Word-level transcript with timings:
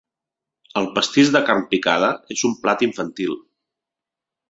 El 0.81 0.87
pastís 0.95 1.29
de 1.35 1.43
carn 1.51 1.63
picada 1.75 2.11
és 2.37 2.47
un 2.53 2.59
plat 2.65 2.85
infantil. 2.91 3.41